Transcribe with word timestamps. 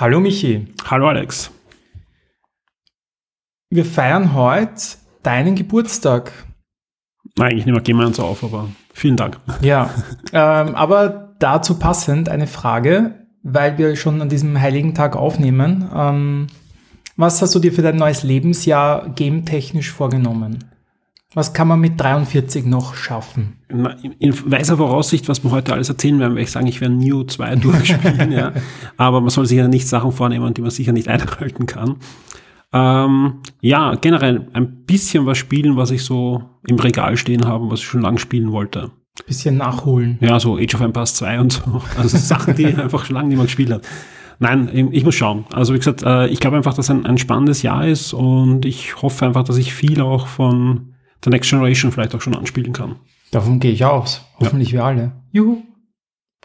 Hallo 0.00 0.20
Michi. 0.20 0.68
Hallo 0.88 1.08
Alex. 1.08 1.50
Wir 3.68 3.84
feiern 3.84 4.32
heute 4.32 4.80
deinen 5.24 5.56
Geburtstag. 5.56 6.30
Nein, 7.36 7.50
eigentlich 7.50 7.66
nicht 7.66 7.74
mehr, 7.74 7.82
gehen 7.82 7.96
wir 7.96 8.06
uns 8.06 8.20
auf, 8.20 8.44
aber 8.44 8.68
vielen 8.94 9.16
Dank. 9.16 9.40
Ja, 9.60 9.90
ähm, 10.32 10.76
aber 10.76 11.34
dazu 11.40 11.80
passend 11.80 12.28
eine 12.28 12.46
Frage, 12.46 13.26
weil 13.42 13.76
wir 13.76 13.96
schon 13.96 14.22
an 14.22 14.28
diesem 14.28 14.60
heiligen 14.60 14.94
Tag 14.94 15.16
aufnehmen. 15.16 15.90
Ähm, 15.92 16.46
was 17.16 17.42
hast 17.42 17.56
du 17.56 17.58
dir 17.58 17.72
für 17.72 17.82
dein 17.82 17.96
neues 17.96 18.22
Lebensjahr 18.22 19.08
game-technisch 19.08 19.90
vorgenommen? 19.90 20.62
Was 21.38 21.52
kann 21.52 21.68
man 21.68 21.78
mit 21.78 22.00
43 22.00 22.66
noch 22.66 22.96
schaffen? 22.96 23.58
In 23.68 24.50
weiser 24.50 24.76
Voraussicht, 24.76 25.28
was 25.28 25.44
wir 25.44 25.52
heute 25.52 25.72
alles 25.72 25.88
erzählen 25.88 26.18
werden, 26.18 26.34
werde 26.34 26.42
ich 26.42 26.50
sagen, 26.50 26.66
ich 26.66 26.80
werde 26.80 26.96
Neo 26.96 27.22
2 27.22 27.54
durchspielen, 27.62 28.32
ja. 28.32 28.52
Aber 28.96 29.20
man 29.20 29.30
soll 29.30 29.46
sich 29.46 29.56
ja 29.56 29.68
nicht 29.68 29.86
Sachen 29.86 30.10
vornehmen, 30.10 30.52
die 30.52 30.62
man 30.62 30.72
sicher 30.72 30.90
nicht 30.90 31.06
einhalten 31.08 31.66
kann. 31.66 31.94
Ähm, 32.72 33.34
ja, 33.60 33.94
generell 33.94 34.48
ein 34.52 34.84
bisschen 34.84 35.26
was 35.26 35.38
spielen, 35.38 35.76
was 35.76 35.92
ich 35.92 36.02
so 36.02 36.42
im 36.66 36.76
Regal 36.80 37.16
stehen 37.16 37.46
habe, 37.46 37.70
was 37.70 37.78
ich 37.78 37.86
schon 37.86 38.02
lange 38.02 38.18
spielen 38.18 38.50
wollte. 38.50 38.90
Bisschen 39.24 39.58
nachholen. 39.58 40.18
Ja, 40.20 40.40
so 40.40 40.56
Age 40.56 40.74
of 40.74 40.80
Empires 40.80 41.14
2 41.14 41.38
und 41.38 41.52
so. 41.52 41.82
Also 41.96 42.18
Sachen, 42.18 42.56
die 42.56 42.66
einfach 42.76 43.04
schon 43.04 43.14
lange 43.14 43.28
niemand 43.28 43.46
gespielt 43.46 43.70
hat. 43.70 43.82
Nein, 44.40 44.90
ich 44.90 45.04
muss 45.04 45.14
schauen. 45.14 45.44
Also 45.52 45.72
wie 45.72 45.78
gesagt, 45.78 46.02
äh, 46.02 46.26
ich 46.26 46.40
glaube 46.40 46.56
einfach, 46.56 46.74
dass 46.74 46.90
ein, 46.90 47.06
ein 47.06 47.16
spannendes 47.16 47.62
Jahr 47.62 47.86
ist 47.86 48.12
und 48.12 48.64
ich 48.64 49.00
hoffe 49.02 49.24
einfach, 49.24 49.44
dass 49.44 49.56
ich 49.56 49.72
viel 49.72 50.00
auch 50.00 50.26
von 50.26 50.94
der 51.24 51.30
Next 51.30 51.50
Generation 51.50 51.92
vielleicht 51.92 52.14
auch 52.14 52.20
schon 52.20 52.36
anspielen 52.36 52.72
kann. 52.72 52.96
Davon 53.30 53.60
gehe 53.60 53.72
ich 53.72 53.84
aus. 53.84 54.24
Hoffentlich 54.38 54.70
ja. 54.70 54.78
wir 54.78 54.84
alle. 54.84 55.12
Juhu. 55.32 55.62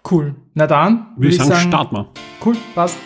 Cool. 0.10 0.36
Na 0.54 0.68
dann. 0.68 1.08
Würde 1.16 1.30
ich 1.30 1.38
sagen, 1.38 1.50
sagen, 1.52 1.68
start 1.70 1.92
mal. 1.92 2.08
Cool, 2.44 2.58
passt. 2.76 2.98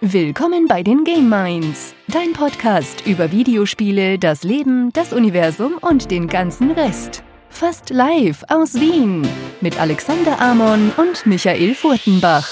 Willkommen 0.00 0.66
bei 0.68 0.82
den 0.82 1.04
Game 1.04 1.28
Minds, 1.28 1.94
dein 2.08 2.32
Podcast 2.32 3.06
über 3.06 3.32
Videospiele, 3.32 4.18
das 4.18 4.44
Leben, 4.44 4.92
das 4.92 5.12
Universum 5.12 5.78
und 5.80 6.10
den 6.10 6.28
ganzen 6.28 6.70
Rest. 6.70 7.22
Fast 7.48 7.90
live 7.90 8.44
aus 8.48 8.74
Wien 8.74 9.26
mit 9.62 9.80
Alexander 9.80 10.40
Amon 10.40 10.92
und 10.96 11.24
Michael 11.26 11.74
Furtenbach. 11.74 12.46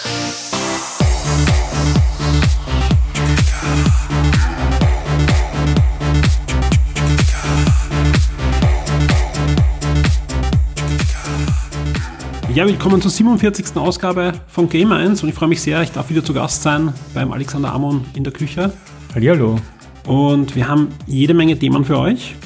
Ja, 12.55 12.65
willkommen 12.69 13.03
zur 13.03 13.11
47. 13.11 13.77
Ausgabe 13.77 14.33
von 14.47 14.69
Game 14.69 14.93
1 14.93 15.25
und 15.25 15.29
ich 15.29 15.35
freue 15.35 15.49
mich 15.49 15.61
sehr, 15.61 15.83
ich 15.83 15.91
darf 15.91 16.09
wieder 16.09 16.23
zu 16.23 16.33
Gast 16.33 16.63
sein 16.63 16.93
beim 17.13 17.33
Alexander 17.33 17.73
Amon 17.73 18.05
in 18.15 18.23
der 18.23 18.33
Küche. 18.33 18.73
Hallihallo. 19.13 19.59
Und 20.07 20.55
wir 20.55 20.69
haben 20.69 20.91
jede 21.05 21.35
Menge 21.35 21.59
Themen 21.59 21.85
für 21.85 21.99
euch. 21.99 22.37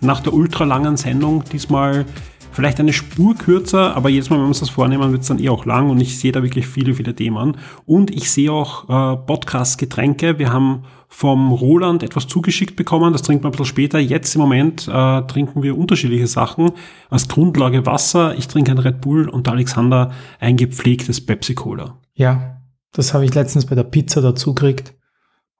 Nach 0.00 0.20
der 0.20 0.32
ultralangen 0.32 0.96
Sendung 0.96 1.42
diesmal 1.50 2.06
vielleicht 2.52 2.78
eine 2.80 2.92
Spur 2.92 3.34
kürzer, 3.34 3.96
aber 3.96 4.08
jedes 4.08 4.30
Mal, 4.30 4.36
wenn 4.36 4.44
wir 4.44 4.48
uns 4.48 4.60
das 4.60 4.70
vornehmen, 4.70 5.10
wird 5.12 5.22
es 5.22 5.28
dann 5.28 5.38
eh 5.38 5.48
auch 5.48 5.64
lang 5.64 5.90
und 5.90 6.00
ich 6.00 6.18
sehe 6.18 6.32
da 6.32 6.42
wirklich 6.42 6.66
viele, 6.66 6.94
viele 6.94 7.14
Themen. 7.14 7.56
Und 7.86 8.10
ich 8.10 8.30
sehe 8.30 8.52
auch 8.52 8.84
äh, 8.88 9.16
Podcast-Getränke. 9.16 10.38
Wir 10.38 10.52
haben 10.52 10.84
vom 11.08 11.52
Roland 11.52 12.02
etwas 12.02 12.26
zugeschickt 12.26 12.76
bekommen. 12.76 13.12
Das 13.12 13.22
trinkt 13.22 13.42
man 13.42 13.50
ein 13.50 13.52
bisschen 13.52 13.66
später. 13.66 13.98
Jetzt 13.98 14.34
im 14.34 14.40
Moment 14.40 14.88
äh, 14.88 15.22
trinken 15.22 15.62
wir 15.62 15.76
unterschiedliche 15.76 16.26
Sachen. 16.26 16.72
Als 17.10 17.28
Grundlage 17.28 17.84
Wasser. 17.84 18.36
Ich 18.36 18.48
trinke 18.48 18.70
ein 18.70 18.78
Red 18.78 19.00
Bull 19.00 19.28
und 19.28 19.48
Alexander 19.48 20.12
ein 20.40 20.56
gepflegtes 20.56 21.24
Pepsi 21.24 21.54
Cola. 21.54 21.98
Ja, 22.14 22.62
das 22.92 23.14
habe 23.14 23.24
ich 23.24 23.34
letztens 23.34 23.66
bei 23.66 23.74
der 23.74 23.84
Pizza 23.84 24.20
dazu 24.20 24.54
gekriegt. 24.54 24.94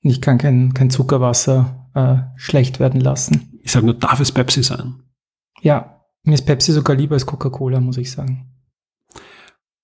Und 0.03 0.11
ich 0.11 0.21
kann 0.21 0.39
kein, 0.39 0.75
kein 0.75 0.91
Zuckerwasser 0.91 1.89
äh, 1.95 2.17
schlecht 2.37 2.81
werden 2.81 3.01
lassen. 3.01 3.61
Ich 3.63 3.73
sage 3.73 3.87
nur, 3.87 3.95
darf 3.95 4.21
es 4.21 4.33
Pepsi 4.33 4.63
sein? 4.63 4.95
Ja, 5.61 6.02
mir 6.25 6.35
ist 6.35 6.47
Pepsi 6.47 6.73
sogar 6.73 6.97
lieber 6.97 7.15
als 7.15 7.27
Coca-Cola, 7.27 7.81
muss 7.81 7.97
ich 7.97 8.11
sagen. 8.11 8.47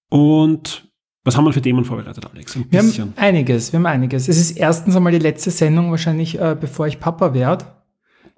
Und 0.09 0.88
was 1.25 1.37
haben 1.37 1.44
wir 1.44 1.53
für 1.53 1.60
Themen 1.60 1.84
vorbereitet, 1.84 2.25
Alex? 2.32 2.56
Ein 2.56 2.66
wir 2.71 2.81
haben 2.81 3.12
einiges, 3.16 3.72
wir 3.72 3.78
haben 3.78 3.87
einiges. 3.87 4.28
Es 4.28 4.38
ist 4.38 4.53
erstens 4.53 4.97
einmal 4.97 5.12
die 5.12 5.19
letzte 5.19 5.50
Sendung 5.50 5.91
wahrscheinlich, 5.91 6.41
äh, 6.41 6.56
bevor 6.59 6.87
ich 6.87 7.00
Papa 7.00 7.34
werde. 7.34 7.66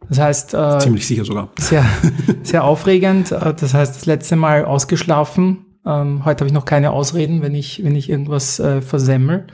Das 0.09 0.19
heißt, 0.19 0.55
äh, 0.55 0.78
ziemlich 0.78 1.06
sicher 1.06 1.25
sogar. 1.25 1.50
Sehr, 1.59 1.84
sehr 2.43 2.65
aufregend. 2.65 3.31
Äh, 3.33 3.55
das 3.55 3.75
heißt, 3.75 3.94
das 3.94 4.06
letzte 4.06 4.34
Mal 4.37 4.65
ausgeschlafen. 4.65 5.67
Ähm, 5.87 6.25
heute 6.25 6.41
habe 6.41 6.47
ich 6.47 6.53
noch 6.53 6.65
keine 6.65 6.91
Ausreden, 6.91 7.43
wenn 7.43 7.55
ich, 7.55 7.84
wenn 7.84 7.94
ich 7.94 8.11
irgendwas 8.11 8.59
äh, 8.59 8.81
versemmel. 8.82 9.47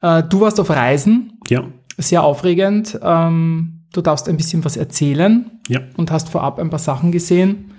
Äh, 0.00 0.22
du 0.24 0.40
warst 0.40 0.58
auf 0.58 0.70
Reisen. 0.70 1.38
Ja. 1.48 1.64
Sehr 1.96 2.24
aufregend. 2.24 2.98
Ähm, 3.02 3.84
du 3.92 4.00
darfst 4.00 4.28
ein 4.28 4.36
bisschen 4.36 4.64
was 4.64 4.76
erzählen. 4.76 5.60
Ja. 5.68 5.80
Und 5.96 6.10
hast 6.10 6.28
vorab 6.28 6.58
ein 6.58 6.70
paar 6.70 6.78
Sachen 6.80 7.12
gesehen. 7.12 7.73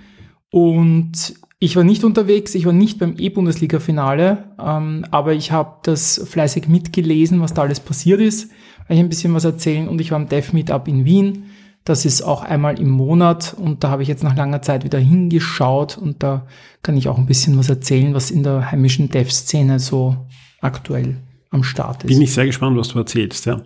Und 0.50 1.34
ich 1.58 1.76
war 1.76 1.84
nicht 1.84 2.04
unterwegs, 2.04 2.54
ich 2.54 2.66
war 2.66 2.72
nicht 2.72 2.98
beim 2.98 3.14
E-Bundesliga-Finale, 3.18 4.54
ähm, 4.62 5.04
aber 5.10 5.32
ich 5.32 5.52
habe 5.52 5.78
das 5.84 6.22
fleißig 6.28 6.68
mitgelesen, 6.68 7.40
was 7.40 7.54
da 7.54 7.62
alles 7.62 7.80
passiert 7.80 8.20
ist. 8.20 8.50
Ich 8.88 8.98
ein 8.98 9.08
bisschen 9.08 9.34
was 9.34 9.44
erzählen 9.44 9.88
und 9.88 10.00
ich 10.00 10.10
war 10.10 10.16
am 10.16 10.28
Dev 10.28 10.52
Meetup 10.52 10.86
in 10.86 11.04
Wien. 11.04 11.46
Das 11.84 12.04
ist 12.04 12.22
auch 12.22 12.42
einmal 12.42 12.80
im 12.80 12.90
Monat 12.90 13.54
und 13.58 13.84
da 13.84 13.90
habe 13.90 14.02
ich 14.02 14.08
jetzt 14.08 14.22
nach 14.22 14.36
langer 14.36 14.60
Zeit 14.60 14.84
wieder 14.84 14.98
hingeschaut 14.98 15.96
und 15.96 16.22
da 16.22 16.46
kann 16.82 16.96
ich 16.96 17.08
auch 17.08 17.16
ein 17.16 17.26
bisschen 17.26 17.56
was 17.58 17.68
erzählen, 17.68 18.12
was 18.12 18.30
in 18.30 18.42
der 18.42 18.70
heimischen 18.70 19.08
Dev-Szene 19.08 19.78
so 19.80 20.16
aktuell 20.60 21.16
am 21.50 21.62
Start 21.62 22.04
ist. 22.04 22.08
Bin 22.08 22.22
ich 22.22 22.32
sehr 22.32 22.46
gespannt, 22.46 22.76
was 22.76 22.88
du 22.88 22.98
erzählst, 22.98 23.46
ja. 23.46 23.62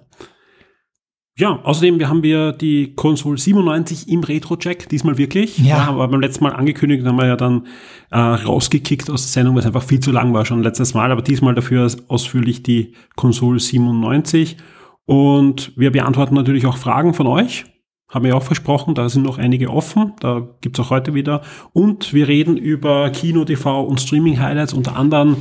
Ja, 1.40 1.58
außerdem 1.62 1.98
wir 1.98 2.10
haben 2.10 2.22
wir 2.22 2.52
die 2.52 2.94
Console 2.94 3.38
97 3.38 4.10
im 4.10 4.22
Retro-Check, 4.22 4.90
diesmal 4.90 5.16
wirklich. 5.16 5.56
Ja. 5.56 5.64
ja. 5.64 5.86
Aber 5.88 6.06
beim 6.06 6.20
letzten 6.20 6.44
Mal 6.44 6.52
angekündigt, 6.52 7.02
haben 7.06 7.16
wir 7.16 7.26
ja 7.26 7.36
dann 7.36 7.66
äh, 8.10 8.18
rausgekickt 8.18 9.08
aus 9.08 9.22
der 9.22 9.30
Sendung, 9.30 9.54
weil 9.54 9.60
es 9.60 9.66
einfach 9.66 9.82
viel 9.82 10.00
zu 10.00 10.12
lang 10.12 10.34
war 10.34 10.44
schon 10.44 10.62
letztes 10.62 10.92
Mal. 10.92 11.10
Aber 11.10 11.22
diesmal 11.22 11.54
dafür 11.54 11.90
ausführlich 12.08 12.62
die 12.62 12.92
Console 13.16 13.58
97. 13.58 14.58
Und 15.06 15.72
wir 15.76 15.90
beantworten 15.90 16.34
natürlich 16.34 16.66
auch 16.66 16.76
Fragen 16.76 17.14
von 17.14 17.26
euch. 17.26 17.64
Haben 18.10 18.26
wir 18.26 18.36
auch 18.36 18.42
versprochen, 18.42 18.94
da 18.94 19.08
sind 19.08 19.22
noch 19.22 19.38
einige 19.38 19.70
offen, 19.70 20.12
da 20.20 20.46
gibt's 20.60 20.78
auch 20.78 20.90
heute 20.90 21.14
wieder. 21.14 21.40
Und 21.72 22.12
wir 22.12 22.28
reden 22.28 22.58
über 22.58 23.08
Kino, 23.10 23.46
TV 23.46 23.82
und 23.82 23.98
Streaming-Highlights, 23.98 24.74
unter 24.74 24.94
anderem 24.96 25.36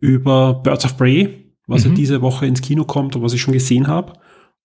über 0.00 0.54
Birds 0.54 0.84
of 0.84 0.96
Prey, 0.96 1.52
was 1.68 1.84
mhm. 1.84 1.90
ja 1.90 1.96
diese 1.96 2.22
Woche 2.22 2.46
ins 2.46 2.60
Kino 2.60 2.84
kommt 2.84 3.14
und 3.14 3.22
was 3.22 3.34
ich 3.34 3.40
schon 3.40 3.52
gesehen 3.52 3.86
habe. 3.86 4.14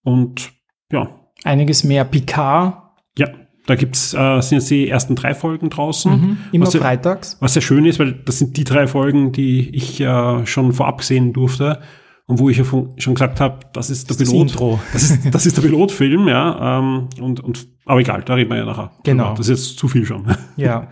Und 0.02 0.59
ja. 0.92 1.10
Einiges 1.44 1.84
mehr. 1.84 2.04
Picard. 2.04 2.74
Ja, 3.18 3.28
da 3.66 3.76
gibt's, 3.76 4.14
äh, 4.14 4.42
sind 4.42 4.60
jetzt 4.60 4.70
die 4.70 4.90
ersten 4.90 5.16
drei 5.16 5.34
Folgen 5.34 5.70
draußen. 5.70 6.12
Mhm, 6.12 6.38
immer 6.52 6.68
was 6.68 6.76
freitags. 6.76 7.38
was 7.40 7.54
sehr 7.54 7.62
schön 7.62 7.86
ist, 7.86 8.00
weil 8.00 8.14
das 8.14 8.40
sind 8.40 8.58
die 8.58 8.64
drei 8.64 8.88
Folgen, 8.88 9.32
die 9.32 9.70
ich 9.76 10.02
äh, 10.02 10.46
schon 10.46 10.74
vorab 10.74 11.04
sehen 11.04 11.34
durfte. 11.34 11.80
Und 12.26 12.38
wo 12.38 12.48
ich 12.48 12.58
ja 12.58 12.64
schon 12.64 12.96
gesagt 12.96 13.42
habe, 13.42 13.62
das 13.74 13.90
ist 13.90 14.10
der 14.10 14.18
das 14.18 14.30
Pilot. 14.30 14.52
Intro. 14.52 14.80
Das 14.94 15.02
ist, 15.04 15.34
das 15.34 15.46
ist 15.48 15.58
der 15.58 15.64
Pilotfilm, 15.64 16.28
ja. 16.28 16.80
Ähm, 16.80 17.10
und, 17.20 17.40
und, 17.40 17.68
aber 17.86 18.02
egal, 18.02 18.22
da 18.24 18.36
reden 18.36 18.52
wir 18.52 18.58
ja 18.58 18.66
nachher. 18.66 18.92
Genau. 19.04 19.34
Das 19.34 19.50
ist 19.50 19.70
jetzt 19.70 19.80
zu 19.80 19.88
viel 19.88 20.06
schon. 20.06 20.28
Ja. 20.56 20.90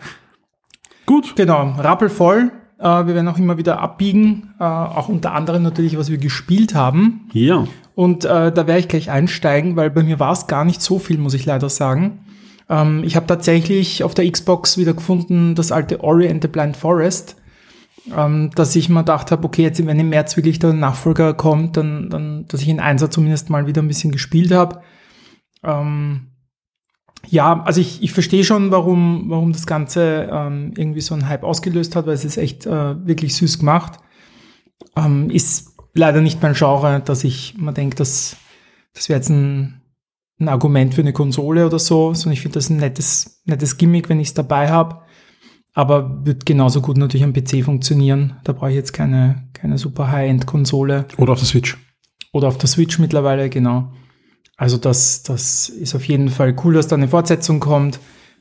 Gut. 1.06 1.36
Genau, 1.36 1.76
rappelvoll. 1.78 2.52
Äh, 2.80 2.84
wir 2.84 3.16
werden 3.16 3.28
auch 3.28 3.38
immer 3.38 3.58
wieder 3.58 3.80
abbiegen, 3.80 4.54
äh, 4.60 4.64
auch 4.64 5.10
unter 5.10 5.34
anderem 5.34 5.64
natürlich, 5.64 5.98
was 5.98 6.10
wir 6.10 6.18
gespielt 6.18 6.76
haben. 6.76 7.30
Ja. 7.34 7.66
Und 7.96 8.26
äh, 8.26 8.52
da 8.52 8.68
werde 8.68 8.80
ich 8.80 8.88
gleich 8.88 9.10
einsteigen, 9.10 9.76
weil 9.76 9.90
bei 9.90 10.04
mir 10.04 10.20
war 10.20 10.34
es 10.34 10.48
gar 10.48 10.66
nicht 10.66 10.82
so 10.82 11.00
viel, 11.00 11.18
muss 11.18 11.34
ich 11.34 11.46
leider 11.46 11.70
sagen. 11.70 12.20
Ähm, 12.70 13.04
ich 13.04 13.16
habe 13.16 13.28
tatsächlich 13.28 14.04
auf 14.04 14.14
der 14.14 14.30
Xbox 14.30 14.78
wieder 14.78 14.94
gefunden 14.94 15.56
das 15.56 15.72
alte 15.72 16.04
Ori 16.04 16.30
and 16.30 16.44
the 16.44 16.48
Blind 16.48 16.78
Forest, 16.78 17.38
ähm, 18.16 18.52
dass 18.56 18.76
ich 18.76 18.90
mir 18.90 19.00
gedacht 19.00 19.32
habe, 19.32 19.46
okay, 19.46 19.64
jetzt 19.64 19.86
wenn 19.86 20.00
im 20.00 20.10
März 20.10 20.38
wirklich 20.38 20.60
der 20.60 20.74
Nachfolger 20.74 21.34
kommt, 21.34 21.78
dann, 21.78 22.10
dann 22.10 22.46
dass 22.48 22.62
ich 22.62 22.70
in 22.70 22.80
Einser 22.80 23.10
zumindest 23.10 23.50
mal 23.50 23.68
wieder 23.68 23.82
ein 23.82 23.88
bisschen 23.88 24.12
gespielt 24.12 24.52
habe. 24.52 24.82
Ähm, 25.64 26.28
ja, 27.30 27.64
also 27.64 27.82
ich, 27.82 28.02
ich 28.02 28.14
verstehe 28.14 28.44
schon, 28.44 28.72
warum, 28.72 29.26
warum 29.28 29.52
das 29.52 29.68
Ganze 29.68 30.30
ähm, 30.32 30.74
irgendwie 30.78 31.02
so 31.02 31.14
einen 31.14 31.28
Hype 31.28 31.44
ausgelöst 31.44 31.96
hat, 31.96 32.06
weil 32.06 32.14
es 32.14 32.26
ist 32.26 32.38
echt 32.38 32.66
äh, 32.66 33.06
wirklich 33.06 33.36
süß 33.36 33.60
gemacht. 33.60 34.00
Ähm, 34.96 35.30
ist 35.30 35.76
leider 35.94 36.22
nicht 36.22 36.42
mein 36.42 36.54
Genre, 36.54 37.02
dass 37.04 37.24
ich 37.24 37.56
mir 37.58 37.74
denke, 37.74 37.96
dass 37.96 38.38
das 38.94 39.10
wäre 39.10 39.20
jetzt 39.20 39.30
ein, 39.30 39.82
ein 40.40 40.50
Argument 40.50 40.94
für 40.94 41.02
eine 41.02 41.14
Konsole 41.14 41.66
oder 41.66 41.80
so, 41.80 42.14
sondern 42.14 42.34
ich 42.34 42.42
finde 42.42 42.56
das 42.56 42.70
ein 42.70 42.78
nettes, 42.78 43.42
nettes 43.46 43.78
Gimmick, 43.78 44.10
wenn 44.10 44.20
ich 44.20 44.30
es 44.30 44.34
dabei 44.34 44.70
habe. 44.70 45.02
Aber 45.74 46.26
wird 46.26 46.48
genauso 46.48 46.82
gut 46.82 46.98
natürlich 46.98 47.24
am 47.24 47.34
PC 47.34 47.64
funktionieren. 47.64 48.38
Da 48.44 48.54
brauche 48.54 48.72
ich 48.72 48.76
jetzt 48.76 48.94
keine, 48.94 49.48
keine 49.54 49.78
super 49.78 50.12
High-End-Konsole. 50.12 51.06
Oder 51.18 51.34
auf 51.34 51.40
der 51.40 51.48
Switch. 51.48 51.78
Oder 52.34 52.48
auf 52.48 52.58
der 52.58 52.68
Switch 52.68 52.98
mittlerweile, 52.98 53.50
genau. 53.50 53.92
Also 54.58 54.78
das, 54.78 55.24
das 55.24 55.70
ist 55.70 55.96
auf 55.96 56.04
jeden 56.08 56.30
Fall 56.30 56.56
cool, 56.64 56.74
dass 56.74 56.88
da 56.88 56.96
eine 56.96 57.08
Fortsetzung 57.08 57.60
kommt. 57.60 58.00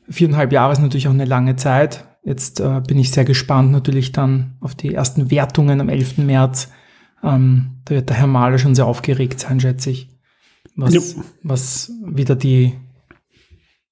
Viereinhalb 0.09 0.51
Jahre 0.51 0.73
ist 0.73 0.79
natürlich 0.79 1.07
auch 1.07 1.13
eine 1.13 1.25
lange 1.25 1.55
Zeit. 1.55 2.05
Jetzt 2.23 2.59
äh, 2.59 2.81
bin 2.85 2.97
ich 2.97 3.11
sehr 3.11 3.23
gespannt 3.23 3.71
natürlich 3.71 4.11
dann 4.11 4.57
auf 4.59 4.73
die 4.75 4.93
ersten 4.93 5.29
Wertungen 5.31 5.79
am 5.79 5.89
11. 5.89 6.17
März 6.19 6.69
Ähm, 7.23 7.77
da 7.85 7.95
wird 7.95 8.09
der 8.09 8.17
Herr 8.17 8.27
Mahler 8.27 8.57
schon 8.59 8.75
sehr 8.75 8.85
aufgeregt 8.85 9.39
sein, 9.39 9.59
schätze 9.59 9.89
ich. 9.89 10.09
Was, 10.75 10.93
Ja. 10.93 11.01
was 11.41 11.91
wieder 12.05 12.35
die, 12.35 12.73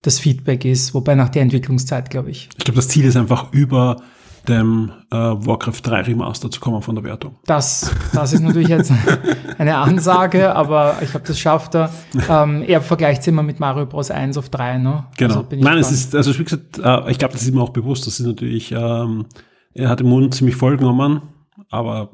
das 0.03 0.19
Feedback 0.19 0.63
ist, 0.65 0.93
wobei 0.93 1.15
nach 1.15 1.29
der 1.29 1.41
Entwicklungszeit, 1.41 2.09
glaube 2.11 2.29
ich. 2.29 2.49
Ich 2.57 2.63
glaube, 2.65 2.75
das 2.75 2.87
Ziel 2.87 3.05
ist 3.05 3.15
einfach 3.17 3.51
über 3.51 4.01
dem 4.49 4.91
äh, 5.11 5.15
Warcraft 5.15 5.81
3 5.83 6.01
Remaster 6.01 6.49
zu 6.49 6.59
kommen 6.59 6.81
von 6.81 6.95
der 6.95 7.03
Wertung. 7.03 7.35
Das, 7.45 7.93
das 8.13 8.33
ist 8.33 8.41
natürlich 8.41 8.69
jetzt 8.69 8.91
eine 9.57 9.77
Ansage, 9.77 10.55
aber 10.55 10.97
ich 11.01 11.11
glaube, 11.11 11.25
das 11.27 11.39
schafft 11.39 11.75
er. 11.75 11.89
Ähm, 12.29 12.63
er 12.67 12.81
vergleicht 12.81 13.21
es 13.21 13.27
immer 13.27 13.43
mit 13.43 13.59
Mario 13.59 13.85
Bros. 13.85 14.11
1 14.11 14.37
auf 14.37 14.49
3, 14.49 14.77
ne? 14.77 15.05
Genau. 15.17 15.35
Also 15.35 15.47
Nein, 15.51 15.77
es 15.77 15.91
ist, 15.91 16.15
also 16.15 16.37
wie 16.37 16.43
gesagt, 16.43 16.77
äh, 16.77 17.11
ich 17.11 17.17
glaube, 17.17 17.33
das 17.33 17.41
ist 17.43 17.49
ihm 17.49 17.59
auch 17.59 17.69
bewusst. 17.69 18.07
Das 18.07 18.19
ist 18.19 18.25
natürlich, 18.25 18.71
ähm, 18.71 19.25
er 19.73 19.89
hat 19.89 19.99
den 19.99 20.07
Mund 20.07 20.33
ziemlich 20.33 20.55
voll 20.55 20.77
genommen, 20.77 21.21
aber 21.69 22.09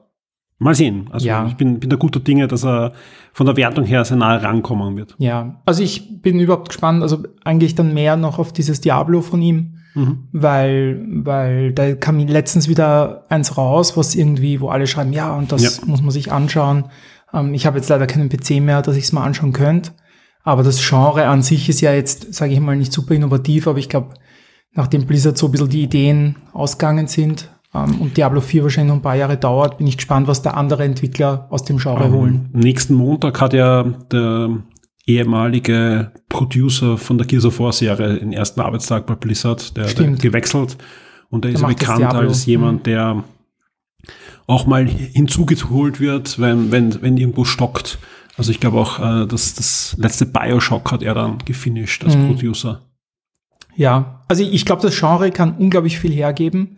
mal 0.60 0.76
sehen. 0.76 1.10
Also 1.12 1.28
Ja. 1.28 1.46
ich 1.48 1.56
bin, 1.56 1.80
bin 1.80 1.90
da 1.90 1.96
guter 1.96 2.20
Dinge, 2.20 2.48
dass 2.48 2.64
er 2.64 2.94
von 3.34 3.46
der 3.48 3.58
Wertung 3.58 3.84
her 3.86 4.06
sehr 4.06 4.18
nahe 4.18 4.42
rankommen 4.44 4.96
wird. 4.96 5.16
Ja, 5.18 5.62
also 5.66 5.82
ich 5.82 6.22
bin 6.22 6.40
überhaupt 6.40 6.70
gespannt, 6.70 7.02
also 7.02 7.24
eigentlich 7.44 7.74
dann 7.76 7.94
mehr 7.94 8.16
noch 8.16 8.38
auf 8.40 8.54
dieses 8.54 8.80
Diablo 8.82 9.22
von 9.22 9.42
ihm, 9.42 9.78
Mhm. 9.94 10.28
weil, 10.32 11.06
weil 11.24 11.74
da 11.74 11.94
kam 11.96 12.20
letztens 12.20 12.68
wieder 12.70 13.26
eins 13.30 13.58
raus, 13.58 13.98
was 13.98 14.16
irgendwie, 14.16 14.62
wo 14.62 14.70
alle 14.70 14.88
schreiben, 14.88 15.12
ja, 15.14 15.34
und 15.36 15.52
das 15.52 15.64
Ja. 15.80 15.86
muss 15.86 16.02
man 16.02 16.12
sich 16.12 16.32
anschauen. 16.32 16.86
Ähm, 17.34 17.54
ich 17.54 17.66
habe 17.66 17.78
jetzt 17.78 17.90
leider 17.90 18.08
keinen 18.08 18.30
PC 18.30 18.62
mehr, 18.62 18.82
dass 18.82 18.96
ich 18.96 19.04
es 19.06 19.12
mal 19.12 19.24
anschauen 19.26 19.52
könnte. 19.54 19.92
Aber 20.44 20.64
das 20.64 20.82
Genre 20.88 21.28
an 21.28 21.42
sich 21.42 21.70
ist 21.70 21.82
ja 21.82 21.94
jetzt, 21.94 22.34
sage 22.34 22.54
ich 22.54 22.60
mal, 22.60 22.76
nicht 22.76 22.92
super 22.94 23.14
innovativ, 23.14 23.68
aber 23.68 23.78
ich 23.80 23.90
glaube, 23.90 24.16
nachdem 24.74 25.06
Blizzard 25.06 25.38
so 25.38 25.48
ein 25.48 25.52
bisschen 25.52 25.70
die 25.70 25.84
Ideen 25.84 26.38
ausgegangen 26.54 27.08
sind 27.08 27.50
ähm, 27.76 28.02
und 28.02 28.18
Diablo 28.18 28.42
4 28.42 28.64
wahrscheinlich 28.64 28.90
noch 28.90 29.00
ein 29.00 29.04
paar 29.04 29.16
Jahre 29.16 29.38
dauert, 29.38 29.78
bin 29.78 29.88
ich 29.88 29.98
gespannt, 29.98 30.28
was 30.28 30.42
da 30.42 30.52
andere 30.52 30.84
Entwickler 30.84 31.48
aus 31.52 31.64
dem 31.64 31.78
Genre 31.78 32.12
holen. 32.12 32.50
Ähm, 32.54 32.60
nächsten 32.62 32.94
Montag 32.96 33.40
hat 33.42 33.54
ja 33.54 33.84
der 34.12 34.50
ehemalige 35.06 36.12
Producer 36.30 36.98
von 36.98 37.18
der 37.18 37.28
Gears 37.28 37.46
of 37.46 37.60
War 37.60 37.74
Serie 37.74 38.20
den 38.20 38.34
ersten 38.34 38.62
Arbeitstag 38.62 39.06
bei 39.06 39.16
Blizzard, 39.16 39.76
der, 39.76 39.88
der 39.88 40.12
gewechselt 40.12 40.78
und 41.30 41.44
der 41.44 41.52
ist 41.52 41.62
macht 41.62 41.82
das 41.82 41.88
bekannt 41.88 42.14
als 42.14 42.46
jemand, 42.46 42.86
der 42.86 43.24
auch 44.48 44.66
mal 44.68 44.86
hinzugeholt 44.86 46.00
wird, 46.00 46.40
wenn, 46.40 46.72
wenn, 46.72 47.02
wenn 47.02 47.18
irgendwo 47.18 47.46
stockt. 47.46 48.00
Also 48.38 48.52
ich 48.52 48.60
glaube 48.60 48.80
auch, 48.80 49.00
äh, 49.00 49.28
dass 49.28 49.56
das 49.56 49.96
letzte 49.98 50.26
Bioshock 50.26 50.92
hat 50.92 51.04
er 51.04 51.14
dann 51.14 51.38
gefinisht 51.46 52.04
als 52.04 52.16
Mhm. 52.16 52.28
Producer. 52.28 52.82
Ja, 53.76 54.24
also 54.28 54.44
ich 54.44 54.66
glaube, 54.66 54.82
das 54.82 54.98
Genre 55.00 55.32
kann 55.32 55.56
unglaublich 55.58 56.00
viel 56.00 56.12
hergeben. 56.12 56.78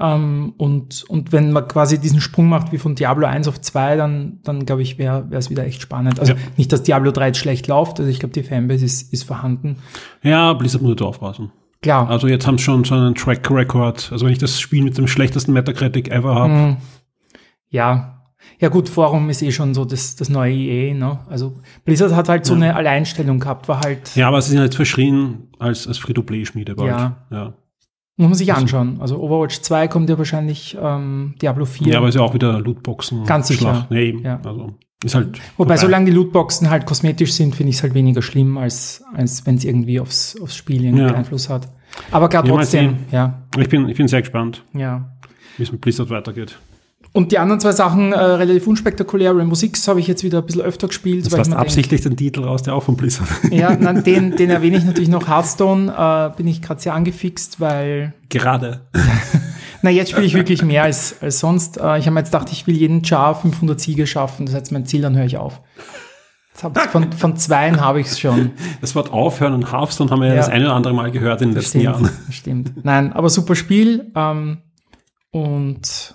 Ähm, 0.00 0.54
und, 0.56 1.04
und 1.08 1.30
wenn 1.32 1.52
man 1.52 1.68
quasi 1.68 2.00
diesen 2.00 2.20
Sprung 2.20 2.48
macht 2.48 2.72
wie 2.72 2.78
von 2.78 2.94
Diablo 2.96 3.26
1 3.26 3.46
auf 3.46 3.60
2, 3.60 3.96
dann, 3.96 4.40
dann 4.42 4.66
glaube 4.66 4.82
ich, 4.82 4.98
wäre 4.98 5.26
es 5.30 5.50
wieder 5.50 5.64
echt 5.64 5.80
spannend. 5.82 6.18
Also 6.18 6.32
Ja. 6.32 6.38
nicht, 6.56 6.72
dass 6.72 6.82
Diablo 6.82 7.12
3 7.12 7.28
jetzt 7.28 7.38
schlecht 7.38 7.68
läuft, 7.68 8.00
also 8.00 8.10
ich 8.10 8.18
glaube, 8.18 8.32
die 8.32 8.42
Fanbase 8.42 8.84
ist, 8.84 9.12
ist 9.12 9.22
vorhanden. 9.22 9.76
Ja, 10.22 10.52
Blizzard 10.54 10.82
muss 10.82 10.96
da 10.96 11.04
aufpassen. 11.04 11.52
Klar. 11.80 12.08
Also 12.10 12.26
jetzt 12.26 12.46
haben 12.46 12.58
sie 12.58 12.64
schon 12.64 12.82
so 12.82 12.94
einen 12.94 13.14
Track 13.14 13.48
Record. 13.50 14.08
Also 14.10 14.24
wenn 14.26 14.32
ich 14.32 14.38
das 14.38 14.58
Spiel 14.58 14.82
mit 14.82 14.96
dem 14.98 15.06
schlechtesten 15.06 15.52
Metacritic 15.52 16.08
ever 16.10 16.34
habe, 16.34 16.52
Mhm. 16.52 16.76
Ja. 17.70 18.10
Ja 18.60 18.68
gut, 18.68 18.88
Forum 18.88 19.30
ist 19.30 19.42
eh 19.42 19.50
schon 19.52 19.74
so 19.74 19.84
das, 19.84 20.16
das 20.16 20.28
neue 20.28 20.52
EA, 20.54 20.94
ne? 20.94 21.18
Also 21.28 21.60
Blizzard 21.84 22.14
hat 22.14 22.28
halt 22.28 22.44
so 22.46 22.54
Ja. 22.54 22.60
eine 22.60 22.76
Alleinstellung 22.76 23.38
gehabt, 23.40 23.68
war 23.68 23.80
halt, 23.80 24.14
Ja, 24.16 24.28
aber 24.28 24.40
sie 24.42 24.50
sind 24.52 24.60
jetzt 24.62 24.76
verschrien 24.76 25.48
als, 25.58 25.86
als 25.88 25.98
Free-to-Play-Schmiede 25.98 26.74
bald. 26.74 26.88
Ja. 26.90 27.16
ja. 27.30 27.54
Muss 28.16 28.28
man 28.28 28.34
sich 28.34 28.52
anschauen. 28.54 28.98
Also 29.00 29.18
Overwatch 29.18 29.60
2 29.60 29.88
kommt 29.88 30.08
ja 30.08 30.16
wahrscheinlich 30.18 30.76
ähm, 30.80 31.34
Diablo 31.42 31.64
4. 31.64 31.88
Ja, 31.88 31.98
aber 31.98 32.08
ist 32.08 32.14
ja 32.14 32.20
auch 32.22 32.34
wieder 32.34 32.60
Lootboxen. 32.60 33.24
Ganz 33.24 33.48
sicher. 33.48 33.86
Nee, 33.90 34.08
eben. 34.10 34.22
Ja. 34.22 34.40
Also 34.44 34.74
ist 35.04 35.14
halt. 35.14 35.26
Wobei, 35.36 35.40
vorbei. 35.56 35.76
solange 35.78 36.06
die 36.06 36.12
Lootboxen 36.12 36.70
halt 36.70 36.86
kosmetisch 36.86 37.32
sind, 37.32 37.54
finde 37.54 37.70
ich 37.70 37.76
es 37.76 37.82
halt 37.82 37.94
weniger 37.94 38.22
schlimm, 38.22 38.56
als, 38.56 39.02
als 39.14 39.44
wenn 39.46 39.56
es 39.56 39.64
irgendwie 39.64 40.00
aufs, 40.00 40.40
aufs 40.40 40.56
Spiel 40.56 40.84
irgendwie 40.84 41.04
Ja. 41.04 41.14
Einfluss 41.14 41.48
hat. 41.50 41.68
Aber 42.10 42.28
klar, 42.28 42.44
trotzdem, 42.44 42.96
ja, 43.12 43.42
Ich 43.58 43.68
bin, 43.68 43.88
ich 43.88 43.96
bin 43.96 44.08
sehr 44.08 44.20
gespannt, 44.22 44.64
ja. 44.72 45.12
wie 45.56 45.62
es 45.62 45.70
mit 45.72 45.80
Blizzard 45.80 46.10
weitergeht. 46.10 46.58
Und 47.16 47.30
die 47.30 47.38
anderen 47.38 47.60
zwei 47.60 47.70
Sachen 47.70 48.12
äh, 48.12 48.18
relativ 48.18 48.66
unspektakulär. 48.66 49.36
Rainbow 49.36 49.54
Six 49.54 49.86
habe 49.86 50.00
ich 50.00 50.08
jetzt 50.08 50.24
wieder 50.24 50.38
ein 50.38 50.46
bisschen 50.46 50.62
öfter 50.62 50.88
gespielt. 50.88 51.24
Das 51.24 51.32
weil 51.32 51.36
ich 51.36 51.38
warst 51.38 51.50
mir 51.50 51.56
denk- 51.56 51.66
absichtlich 51.68 52.00
den 52.00 52.16
Titel 52.16 52.42
raus, 52.42 52.64
der 52.64 52.74
auch 52.74 52.82
von 52.82 52.96
Blizzard. 52.96 53.28
Ja, 53.52 53.74
nein, 53.80 54.02
den, 54.02 54.34
den 54.36 54.50
erwähne 54.50 54.78
ich 54.78 54.84
natürlich 54.84 55.08
noch. 55.08 55.28
Hearthstone 55.28 55.92
äh, 56.32 56.36
bin 56.36 56.48
ich 56.48 56.60
gerade 56.60 56.80
sehr 56.80 56.92
angefixt, 56.92 57.60
weil 57.60 58.14
Gerade. 58.30 58.88
Na, 59.82 59.90
jetzt 59.90 60.10
spiele 60.10 60.26
ich 60.26 60.34
wirklich 60.34 60.62
mehr 60.64 60.82
als, 60.82 61.14
als 61.22 61.38
sonst. 61.38 61.76
Äh, 61.78 61.98
ich 61.98 62.06
habe 62.06 62.10
mir 62.14 62.20
jetzt 62.20 62.32
gedacht, 62.32 62.50
ich 62.50 62.66
will 62.66 62.74
jeden 62.76 63.04
Char 63.04 63.36
500 63.40 63.78
Siege 63.80 64.08
schaffen. 64.08 64.46
Das 64.46 64.52
ist 64.54 64.58
jetzt 64.58 64.72
mein 64.72 64.84
Ziel, 64.84 65.02
dann 65.02 65.16
höre 65.16 65.26
ich 65.26 65.36
auf. 65.36 65.60
Von, 66.54 67.12
von 67.12 67.36
zweien 67.36 67.80
habe 67.80 68.00
ich 68.00 68.06
es 68.08 68.18
schon. 68.18 68.52
Das 68.80 68.94
Wort 68.96 69.12
Aufhören 69.12 69.54
und 69.54 69.70
Hearthstone 69.72 70.10
haben 70.10 70.20
wir 70.20 70.28
ja 70.28 70.34
das 70.36 70.48
eine 70.48 70.64
oder 70.64 70.74
andere 70.74 70.94
Mal 70.94 71.10
gehört 71.12 71.42
in 71.42 71.50
den 71.50 71.54
letzten 71.56 71.80
Stimmt, 71.80 71.84
Jahren. 71.84 72.10
stimmt. 72.30 72.84
Nein, 72.84 73.12
aber 73.12 73.28
super 73.28 73.54
Spiel. 73.54 74.10
Ähm, 74.16 74.58
und 75.30 76.14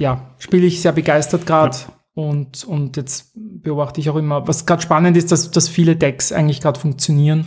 ja, 0.00 0.34
spiele 0.38 0.66
ich 0.66 0.82
sehr 0.82 0.92
begeistert 0.92 1.46
gerade. 1.46 1.76
Und, 2.14 2.64
und 2.64 2.96
jetzt 2.96 3.32
beobachte 3.36 4.00
ich 4.00 4.10
auch 4.10 4.16
immer, 4.16 4.46
was 4.48 4.66
gerade 4.66 4.82
spannend 4.82 5.16
ist, 5.16 5.30
dass, 5.30 5.50
dass 5.52 5.68
viele 5.68 5.94
Decks 5.96 6.32
eigentlich 6.32 6.60
gerade 6.60 6.78
funktionieren. 6.78 7.46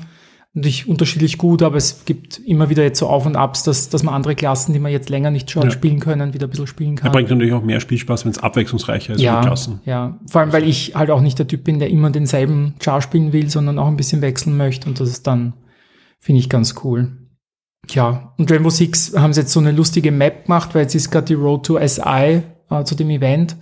Natürlich 0.55 0.87
unterschiedlich 0.87 1.39
gut, 1.39 1.63
aber 1.63 1.77
es 1.77 2.05
gibt 2.05 2.37
immer 2.39 2.69
wieder 2.69 2.83
jetzt 2.83 2.99
so 2.99 3.07
Auf 3.07 3.25
und 3.25 3.35
Abs, 3.35 3.63
dass, 3.63 3.89
dass 3.89 4.03
man 4.03 4.13
andere 4.13 4.35
Klassen, 4.35 4.71
die 4.71 4.79
man 4.79 4.91
jetzt 4.91 5.09
länger 5.09 5.31
nicht 5.31 5.49
schon 5.49 5.63
Ja. 5.63 5.71
spielen 5.71 5.99
können, 5.99 6.33
wieder 6.35 6.45
ein 6.47 6.49
bisschen 6.51 6.67
spielen 6.67 6.95
Er 6.97 7.01
kann. 7.01 7.11
bringt 7.11 7.29
natürlich 7.29 7.53
auch 7.53 7.63
mehr 7.63 7.79
Spielspaß, 7.79 8.23
wenn 8.25 8.31
es 8.33 8.37
abwechslungsreicher 8.37 9.15
ist 9.15 9.21
ja, 9.21 9.37
mit 9.37 9.45
Klassen. 9.47 9.81
ja, 9.85 10.19
vor 10.29 10.41
allem, 10.41 10.53
weil 10.53 10.63
ich 10.67 10.93
halt 10.95 11.09
auch 11.09 11.21
nicht 11.21 11.39
der 11.39 11.47
Typ 11.47 11.63
bin, 11.63 11.79
der 11.79 11.89
immer 11.89 12.11
denselben 12.11 12.75
Char 12.79 13.01
spielen 13.01 13.33
will, 13.33 13.49
sondern 13.49 13.79
auch 13.79 13.87
ein 13.87 13.97
bisschen 13.97 14.21
wechseln 14.21 14.55
möchte 14.55 14.87
und 14.87 14.99
das 14.99 15.09
ist 15.09 15.25
dann, 15.25 15.53
finde 16.19 16.39
ich 16.39 16.49
ganz 16.49 16.75
cool. 16.83 17.11
Ja, 17.89 18.33
und 18.37 18.49
Rainbow 18.51 18.69
Six 18.69 19.13
haben 19.17 19.33
sie 19.33 19.41
jetzt 19.41 19.51
so 19.53 19.59
eine 19.59 19.71
lustige 19.71 20.11
Map 20.11 20.45
gemacht, 20.45 20.73
weil 20.73 20.83
jetzt 20.83 20.95
ist 20.95 21.11
gerade 21.11 21.25
die 21.25 21.33
Road 21.33 21.65
to 21.65 21.77
SI 21.85 22.41
äh, 22.69 22.83
zu 22.85 22.95
dem 22.95 23.09
Event. 23.09 23.57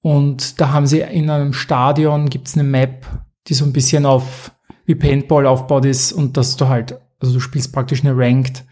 Und 0.00 0.60
da 0.60 0.70
haben 0.72 0.86
sie 0.86 1.00
in 1.00 1.28
einem 1.30 1.52
Stadion 1.52 2.28
gibt's 2.30 2.54
eine 2.54 2.64
Map, 2.64 3.06
die 3.48 3.54
so 3.54 3.64
ein 3.64 3.72
bisschen 3.72 4.06
auf 4.06 4.52
wie 4.84 4.94
Paintball 4.94 5.46
aufgebaut 5.46 5.84
ist 5.84 6.12
und 6.12 6.36
dass 6.36 6.56
du 6.56 6.68
halt, 6.68 6.98
also 7.20 7.34
du 7.34 7.40
spielst 7.40 7.72
praktisch 7.72 8.02
eine 8.04 8.16
Ranked, 8.16 8.64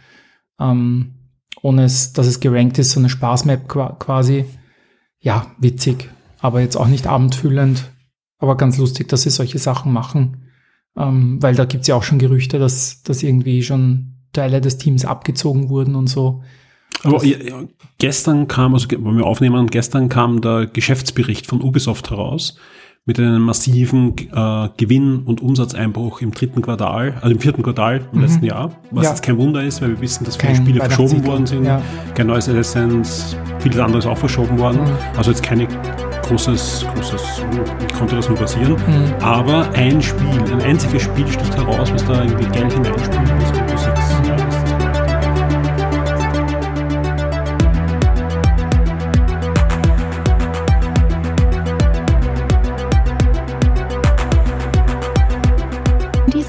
ähm, 0.59 1.15
ohne 1.63 1.85
es, 1.85 2.13
dass 2.13 2.27
es 2.27 2.41
gerankt 2.41 2.79
ist, 2.79 2.93
so 2.93 3.01
eine 3.01 3.09
Spaßmap 3.11 3.69
qua- 3.69 3.97
quasi. 3.99 4.47
Ja, 5.21 5.47
witzig, 5.59 6.09
aber 6.41 6.61
jetzt 6.61 6.77
auch 6.77 6.87
nicht 6.87 7.07
abendfüllend, 7.07 7.91
aber 8.39 8.57
ganz 8.57 8.79
lustig, 8.79 9.09
dass 9.09 9.23
sie 9.23 9.31
solche 9.31 9.59
Sachen 9.59 9.93
machen, 9.93 10.49
ähm, 10.97 11.43
weil 11.43 11.55
da 11.55 11.65
gibt's 11.65 11.89
ja 11.89 11.97
auch 11.97 12.03
schon 12.03 12.19
Gerüchte, 12.19 12.59
dass, 12.59 13.03
dass 13.03 13.23
irgendwie 13.23 13.63
schon 13.63 14.16
Teile 14.37 14.61
des 14.61 14.79
Teams 14.79 15.05
abgezogen 15.05 15.69
wurden 15.69 15.95
und 15.97 16.09
so. 16.09 16.43
Aber 17.03 17.23
ja, 17.25 17.37
ja, 17.39 17.57
gestern 17.99 18.49
kam, 18.49 18.73
also 18.75 18.89
wollen 18.99 19.19
wir 19.19 19.27
aufnehmen, 19.27 19.67
gestern 19.69 20.09
kam 20.09 20.41
der 20.41 20.67
Geschäftsbericht 20.67 21.47
von 21.47 21.61
Ubisoft 21.61 22.11
heraus 22.11 22.57
mit 23.09 23.21
einem 23.21 23.43
massiven 23.43 24.15
äh, 24.35 24.69
Gewinn- 24.77 25.21
und 25.27 25.41
Umsatzeinbruch 25.41 26.23
im 26.23 26.33
dritten 26.33 26.61
Quartal, 26.63 27.15
also 27.21 27.31
im 27.31 27.39
vierten 27.39 27.63
Quartal 27.63 28.01
im 28.13 28.21
letzten 28.21 28.45
Jahr, 28.45 28.71
was 28.91 28.93
Mhm. 28.93 29.03
Ja. 29.05 29.11
jetzt 29.11 29.23
kein 29.23 29.39
Wunder 29.39 29.63
ist, 29.63 29.81
weil 29.81 29.91
wir 29.91 30.01
wissen, 30.01 30.25
dass 30.25 30.37
viele 30.37 30.55
Kein 30.55 30.63
Spiele 30.63 30.81
verschoben 30.81 31.25
worden 31.27 31.47
sind, 31.47 31.65
Ja. 31.65 31.81
kein 32.17 32.27
neues 32.27 32.49
Assassin's, 32.49 33.37
vieles 33.61 33.79
anderes 33.79 34.07
auch 34.07 34.19
verschoben 34.19 34.59
worden, 34.59 34.81
Mhm. 34.81 34.91
also 35.17 35.31
jetzt 35.31 35.43
keine 35.45 35.69
großes, 36.27 36.85
großes, 36.97 37.23
wie 37.79 37.95
konnte 37.95 38.17
das 38.17 38.29
nur 38.29 38.39
passieren, 38.39 38.73
Mhm. 38.73 39.15
aber 39.23 39.71
ein 39.75 40.03
Spiel, 40.03 40.41
ein 40.53 40.61
einziges 40.63 41.03
Spiel 41.03 41.29
sticht 41.29 41.55
heraus, 41.57 41.93
was 41.93 42.05
da 42.07 42.25
irgendwie 42.25 42.47
Geld 42.59 42.73
hineinspielt, 42.73 43.31
das 43.41 43.53